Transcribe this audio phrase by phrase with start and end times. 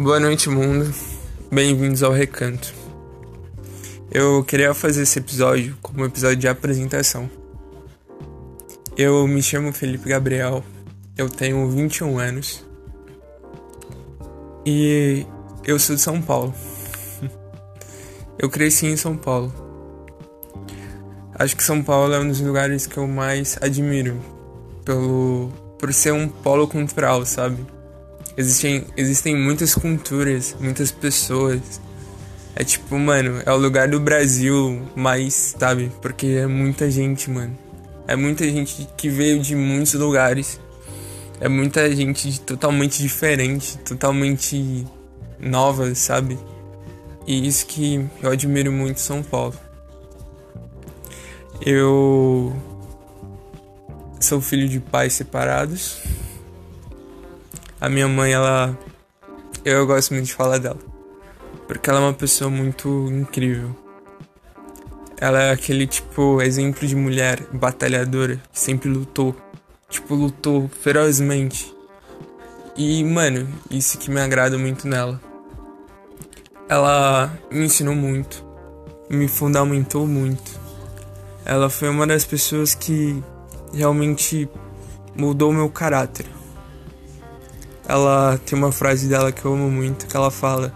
[0.00, 0.94] Boa noite, mundo.
[1.50, 2.72] Bem-vindos ao Recanto.
[4.12, 7.28] Eu queria fazer esse episódio como um episódio de apresentação.
[8.96, 10.62] Eu me chamo Felipe Gabriel,
[11.16, 12.64] eu tenho 21 anos
[14.64, 15.26] e
[15.64, 16.54] eu sou de São Paulo.
[18.38, 19.52] Eu cresci em São Paulo.
[21.34, 24.16] Acho que São Paulo é um dos lugares que eu mais admiro
[24.84, 27.77] pelo por ser um polo cultural, sabe?
[28.38, 31.80] Existem, existem muitas culturas, muitas pessoas.
[32.54, 35.90] É tipo, mano, é o lugar do Brasil mais, sabe?
[36.00, 37.58] Porque é muita gente, mano.
[38.06, 40.60] É muita gente que veio de muitos lugares.
[41.40, 44.86] É muita gente totalmente diferente, totalmente
[45.40, 46.38] nova, sabe?
[47.26, 49.54] E isso que eu admiro muito São Paulo.
[51.60, 52.54] Eu
[54.20, 55.98] sou filho de pais separados.
[57.80, 58.76] A minha mãe, ela.
[59.64, 60.78] Eu gosto muito de falar dela.
[61.66, 63.76] Porque ela é uma pessoa muito incrível.
[65.20, 69.34] Ela é aquele tipo exemplo de mulher batalhadora que sempre lutou.
[69.88, 71.72] Tipo, lutou ferozmente.
[72.76, 75.20] E, mano, isso que me agrada muito nela.
[76.68, 78.44] Ela me ensinou muito,
[79.10, 80.58] me fundamentou muito.
[81.44, 83.22] Ela foi uma das pessoas que
[83.72, 84.48] realmente
[85.16, 86.26] mudou meu caráter.
[87.88, 90.74] Ela tem uma frase dela que eu amo muito, que ela fala: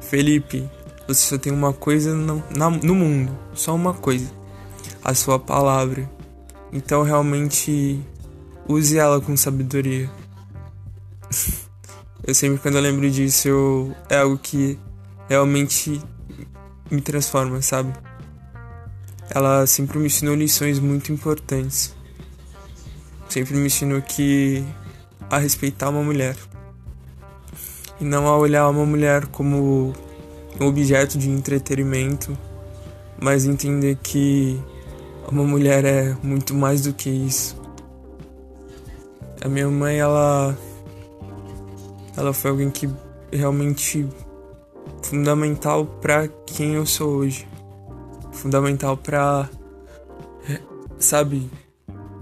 [0.00, 0.70] Felipe,
[1.08, 4.30] você só tem uma coisa no, na, no mundo, só uma coisa,
[5.02, 6.08] a sua palavra.
[6.72, 8.00] Então realmente
[8.68, 10.08] use ela com sabedoria.
[12.24, 14.78] eu sempre quando eu lembro disso, eu, é algo que
[15.28, 16.00] realmente
[16.88, 17.92] me transforma, sabe?
[19.28, 21.94] Ela sempre me ensinou lições muito importantes.
[23.28, 24.64] Sempre me ensinou que
[25.30, 26.36] a respeitar uma mulher.
[28.00, 29.92] E não a olhar uma mulher como
[30.60, 32.36] um objeto de entretenimento,
[33.20, 34.60] mas entender que
[35.30, 37.56] uma mulher é muito mais do que isso.
[39.44, 40.56] A minha mãe, ela
[42.16, 42.88] ela foi alguém que
[43.32, 44.06] realmente
[45.02, 47.46] fundamental para quem eu sou hoje.
[48.32, 49.48] Fundamental para
[51.04, 51.50] sabe,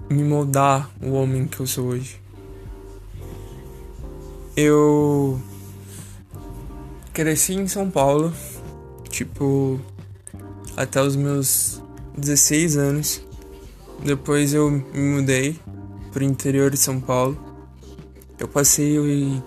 [0.09, 2.22] me moldar o homem que eu sou hoje.
[4.55, 5.41] Eu
[7.11, 8.31] cresci em São Paulo,
[9.09, 9.79] tipo,
[10.77, 11.81] até os meus
[12.15, 13.21] 16 anos.
[14.05, 15.59] Depois eu me mudei
[16.11, 17.35] pro interior de São Paulo.
[18.37, 19.41] Eu passei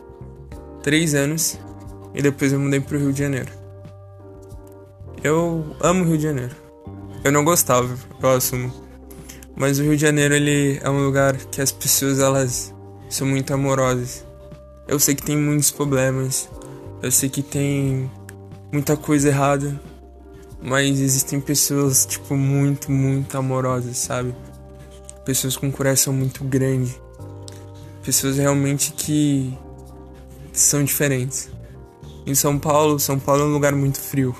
[0.82, 1.56] três anos
[2.12, 3.52] e depois eu mudei pro Rio de Janeiro.
[5.22, 6.56] Eu amo o Rio de Janeiro.
[7.22, 8.72] Eu não gostava, eu assumo.
[9.54, 12.74] Mas o Rio de Janeiro ele é um lugar que as pessoas elas
[13.08, 14.25] são muito amorosas.
[14.88, 16.48] Eu sei que tem muitos problemas,
[17.02, 18.10] eu sei que tem
[18.72, 19.80] muita coisa errada,
[20.62, 24.34] mas existem pessoas, tipo, muito, muito amorosas, sabe?
[25.24, 27.00] Pessoas com coração muito grande.
[28.02, 29.56] Pessoas realmente que
[30.52, 31.50] são diferentes.
[32.24, 34.34] Em São Paulo, São Paulo é um lugar muito frio.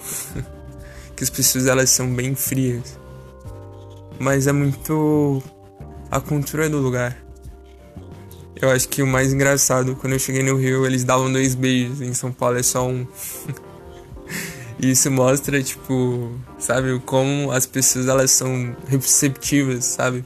[1.17, 2.99] que as pessoas elas são bem frias.
[4.19, 5.43] Mas é muito
[6.11, 7.26] a cultura do lugar.
[8.59, 12.00] Eu acho que o mais engraçado, quando eu cheguei no Rio, eles davam dois beijos.
[12.00, 13.06] Em São Paulo é só um.
[14.81, 20.25] e isso mostra, tipo, sabe, como as pessoas elas são receptivas, sabe?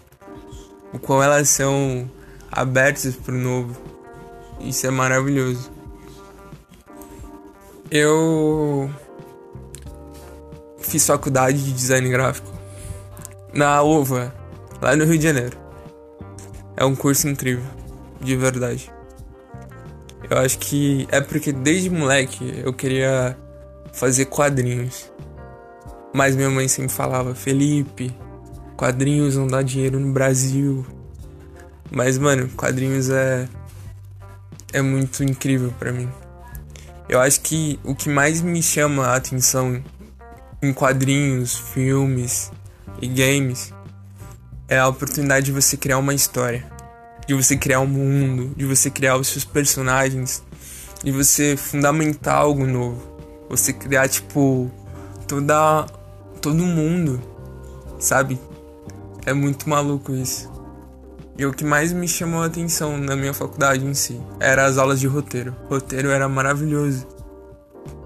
[0.92, 2.08] O quão elas são
[2.52, 3.76] abertas pro novo.
[4.60, 5.69] Isso é maravilhoso.
[7.90, 8.88] Eu
[10.78, 12.48] fiz faculdade de design gráfico
[13.52, 14.32] na UVA,
[14.80, 15.58] lá no Rio de Janeiro.
[16.76, 17.79] É um curso incrível
[18.20, 18.92] de verdade.
[20.28, 23.36] Eu acho que é porque desde moleque eu queria
[23.92, 25.10] fazer quadrinhos.
[26.14, 28.14] Mas minha mãe sempre falava, Felipe,
[28.76, 30.84] quadrinhos não dá dinheiro no Brasil.
[31.90, 33.49] Mas, mano, quadrinhos é.
[34.72, 36.08] é muito incrível para mim.
[37.08, 39.82] Eu acho que o que mais me chama a atenção
[40.62, 42.52] em quadrinhos, filmes
[43.00, 43.72] e games
[44.69, 46.80] é a oportunidade de você criar uma história
[47.31, 50.43] de você criar um mundo, de você criar os seus personagens,
[51.00, 53.00] de você fundamentar algo novo.
[53.49, 54.69] Você criar, tipo,
[55.29, 55.87] toda.
[56.43, 57.23] todo mundo,
[58.00, 58.37] sabe?
[59.25, 60.50] É muito maluco isso.
[61.38, 64.77] E o que mais me chamou a atenção na minha faculdade em si era as
[64.77, 65.55] aulas de roteiro.
[65.67, 67.06] O roteiro era maravilhoso.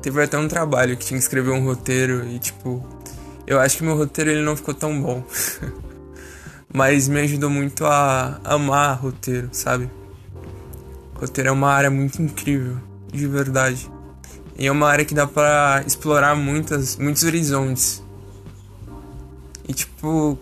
[0.02, 2.86] Teve até um trabalho que tinha que escrever um roteiro e, tipo,
[3.46, 5.24] eu acho que meu roteiro ele não ficou tão bom.
[6.74, 9.88] mas me ajudou muito a amar roteiro, sabe?
[11.14, 12.78] Roteiro é uma área muito incrível,
[13.12, 13.88] de verdade.
[14.58, 18.02] E é uma área que dá para explorar muitas, muitos horizontes.
[19.68, 20.36] E tipo,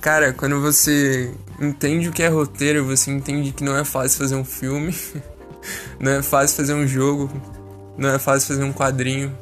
[0.00, 4.34] cara, quando você entende o que é roteiro, você entende que não é fácil fazer
[4.34, 4.92] um filme,
[6.00, 7.30] não é fácil fazer um jogo,
[7.96, 9.32] não é fácil fazer um quadrinho.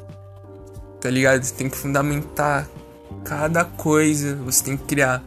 [1.01, 1.43] Tá ligado?
[1.43, 2.69] Você tem que fundamentar
[3.25, 5.23] cada coisa, você tem que criar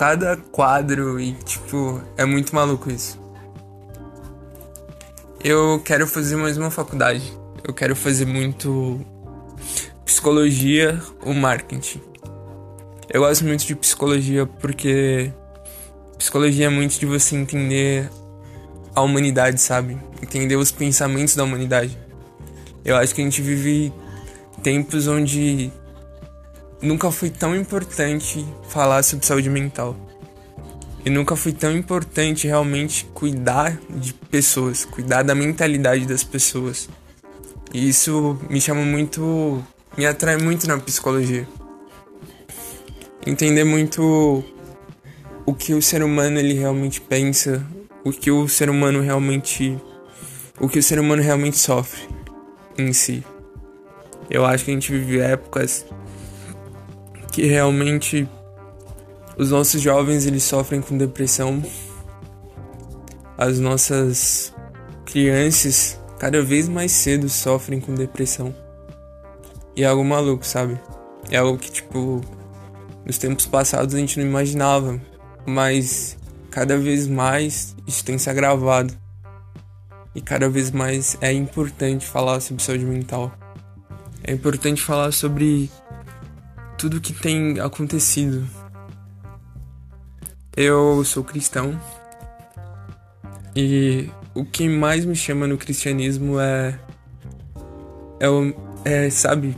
[0.00, 3.20] cada quadro e tipo, é muito maluco isso.
[5.44, 7.30] Eu quero fazer mais uma faculdade.
[7.62, 8.98] Eu quero fazer muito
[10.02, 12.00] psicologia ou marketing.
[13.12, 15.30] Eu gosto muito de psicologia porque
[16.16, 18.10] psicologia é muito de você entender
[18.94, 20.00] a humanidade, sabe?
[20.22, 21.98] Entender os pensamentos da humanidade.
[22.82, 23.92] Eu acho que a gente vive
[24.62, 25.70] tempos onde
[26.82, 29.96] nunca foi tão importante falar sobre saúde mental.
[31.04, 36.88] E nunca foi tão importante realmente cuidar de pessoas, cuidar da mentalidade das pessoas.
[37.72, 39.64] E isso me chama muito,
[39.96, 41.46] me atrai muito na psicologia
[43.26, 44.42] entender muito
[45.44, 47.64] o que o ser humano ele realmente pensa,
[48.04, 49.78] o que o ser humano realmente
[50.58, 52.02] o que o ser humano realmente sofre
[52.76, 53.24] em si.
[54.28, 55.86] Eu acho que a gente vive épocas
[57.30, 58.28] que realmente
[59.36, 61.62] os nossos jovens eles sofrem com depressão.
[63.38, 64.54] As nossas
[65.06, 68.54] crianças cada vez mais cedo sofrem com depressão.
[69.74, 70.78] E é algo maluco, sabe?
[71.30, 72.20] É algo que tipo
[73.06, 75.00] nos tempos passados a gente não imaginava,
[75.46, 76.18] mas
[76.50, 78.92] cada vez mais isso tem se agravado.
[80.14, 83.32] E cada vez mais é importante falar sobre saúde mental.
[84.22, 85.70] É importante falar sobre
[86.80, 88.48] tudo que tem acontecido.
[90.56, 91.78] Eu sou cristão
[93.54, 96.80] e o que mais me chama no cristianismo é
[98.18, 99.54] é, é sabe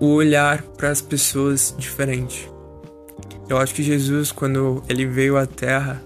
[0.00, 2.50] o olhar para as pessoas diferente.
[3.46, 6.02] Eu acho que Jesus, quando ele veio à Terra,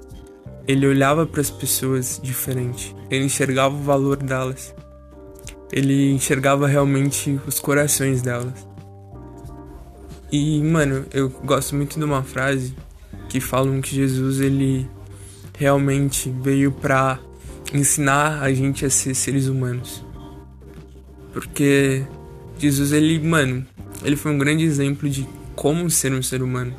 [0.67, 2.95] ele olhava para as pessoas diferente.
[3.09, 4.75] Ele enxergava o valor delas.
[5.71, 8.72] Ele enxergava realmente os corações delas.
[10.33, 12.75] E, mano, eu gosto muito de uma frase
[13.29, 14.89] que falam que Jesus ele
[15.59, 17.21] realmente veio para
[17.71, 20.03] ensinar a gente a ser seres humanos.
[21.35, 22.03] Porque
[22.59, 23.67] Jesus ele, mano,
[24.03, 26.75] ele foi um grande exemplo de como ser um ser humano,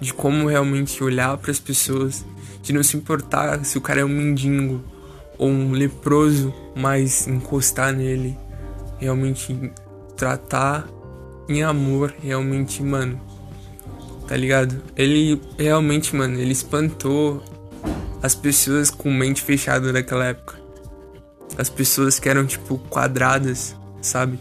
[0.00, 2.24] de como realmente olhar para as pessoas,
[2.60, 4.82] de não se importar se o cara é um mendigo
[5.38, 8.36] ou um leproso, mas encostar nele,
[8.98, 9.72] realmente
[10.16, 10.88] tratar
[11.48, 13.20] em amor, realmente, mano.
[14.26, 14.82] Tá ligado?
[14.96, 17.42] Ele realmente, mano, ele espantou
[18.22, 20.56] as pessoas com mente fechada naquela época.
[21.56, 24.38] As pessoas que eram tipo quadradas, sabe?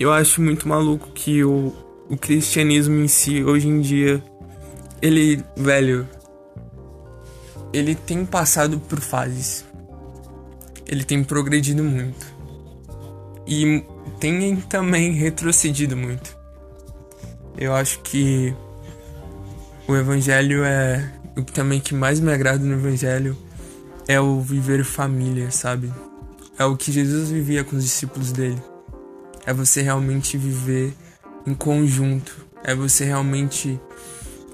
[0.00, 1.74] Eu acho muito maluco que o,
[2.08, 4.22] o cristianismo em si, hoje em dia,
[5.00, 6.08] ele, velho,
[7.72, 9.64] ele tem passado por fases.
[10.86, 12.26] Ele tem progredido muito.
[13.46, 13.84] E
[14.18, 16.36] tem também retrocedido muito.
[17.58, 18.54] Eu acho que
[19.88, 23.36] o evangelho é o que também que mais me agrada no evangelho
[24.08, 25.92] é o viver família, sabe?
[26.58, 28.60] É o que Jesus vivia com os discípulos dele
[29.46, 30.92] é você realmente viver
[31.46, 33.80] em conjunto, é você realmente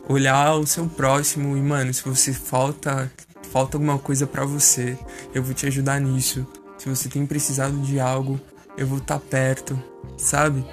[0.06, 3.10] olhar o seu próximo e, mano, se você falta
[3.50, 4.96] falta alguma coisa para você,
[5.34, 6.46] eu vou te ajudar nisso.
[6.78, 8.40] Se você tem precisado de algo,
[8.76, 9.80] eu vou estar tá perto,
[10.16, 10.64] sabe?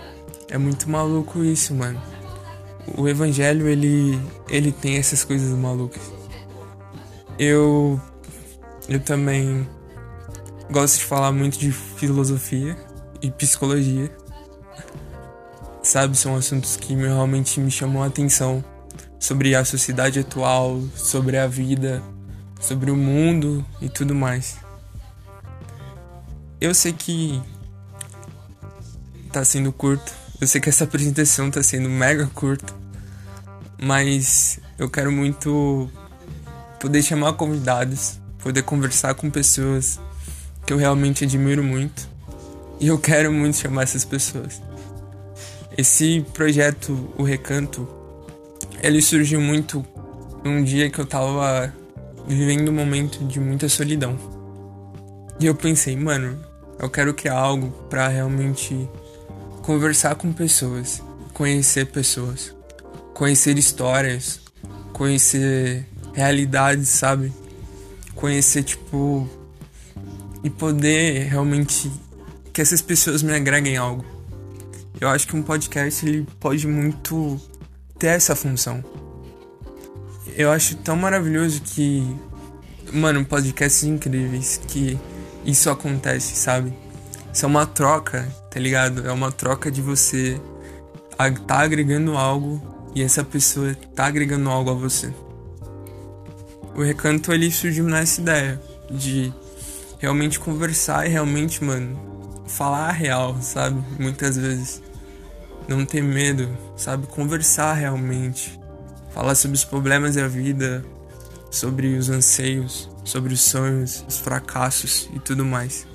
[0.47, 2.01] É muito maluco isso, mano.
[2.97, 6.01] O evangelho ele ele tem essas coisas malucas.
[7.37, 8.01] Eu
[8.87, 9.67] eu também
[10.71, 12.75] gosto de falar muito de filosofia
[13.21, 14.11] e psicologia.
[15.83, 18.63] Sabe, são assuntos que realmente me chamam a atenção
[19.19, 22.01] sobre a sociedade atual, sobre a vida,
[22.59, 24.57] sobre o mundo e tudo mais.
[26.61, 27.41] Eu sei que
[29.29, 32.73] tá sendo curto, eu sei que essa apresentação tá sendo mega curta,
[33.81, 35.89] mas eu quero muito
[36.79, 39.99] poder chamar convidados, poder conversar com pessoas
[40.65, 42.07] que eu realmente admiro muito
[42.79, 44.61] e eu quero muito chamar essas pessoas.
[45.77, 47.87] Esse projeto, o Recanto,
[48.81, 49.85] ele surgiu muito
[50.43, 51.73] num dia que eu tava
[52.27, 54.17] vivendo um momento de muita solidão.
[55.39, 56.39] E eu pensei, mano,
[56.79, 58.89] eu quero criar algo para realmente
[59.61, 61.01] conversar com pessoas,
[61.33, 62.55] conhecer pessoas,
[63.13, 64.39] conhecer histórias,
[64.93, 67.33] conhecer realidades, sabe?
[68.15, 69.29] Conhecer, tipo,
[70.43, 71.91] e poder realmente
[72.53, 74.03] que essas pessoas me agreguem algo.
[74.99, 77.39] Eu acho que um podcast ele pode muito
[77.97, 78.83] ter essa função.
[80.35, 82.05] Eu acho tão maravilhoso que,
[82.91, 84.99] mano, podcasts incríveis que
[85.45, 86.73] isso acontece, sabe?
[87.33, 89.07] Isso é uma troca, tá ligado?
[89.07, 90.39] É uma troca de você
[91.45, 92.61] tá agregando algo
[92.95, 95.13] e essa pessoa tá agregando algo a você.
[96.75, 99.33] O recanto ele surgiu nessa ideia de
[99.99, 103.83] realmente conversar e realmente, mano, falar a real, sabe?
[103.99, 104.81] Muitas vezes.
[105.67, 107.05] Não ter medo, sabe?
[107.07, 108.59] Conversar realmente.
[109.13, 110.83] Falar sobre os problemas da vida,
[111.51, 115.85] sobre os anseios, sobre os sonhos, os fracassos e tudo mais.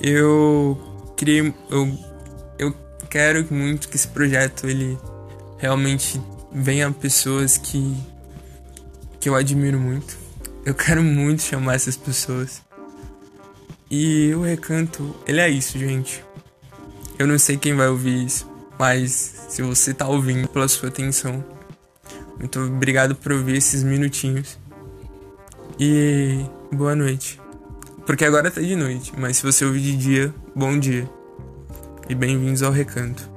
[0.00, 1.54] Eu queria.
[1.70, 1.98] Eu,
[2.58, 2.74] eu
[3.08, 4.98] quero muito que esse projeto ele
[5.58, 6.20] realmente
[6.52, 7.96] venha pessoas que.
[9.20, 10.16] que eu admiro muito.
[10.64, 12.62] Eu quero muito chamar essas pessoas.
[13.90, 16.24] E o recanto, ele é isso, gente.
[17.18, 21.44] Eu não sei quem vai ouvir isso, mas se você tá ouvindo, pela sua atenção,
[22.38, 24.58] muito obrigado por ouvir esses minutinhos.
[25.78, 27.40] E boa noite.
[28.06, 31.08] Porque agora tá de noite, mas se você ouvir de dia, bom dia.
[32.08, 33.33] E bem-vindos ao recanto.